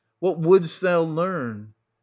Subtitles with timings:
[0.17, 1.75] What wouldst thou learn?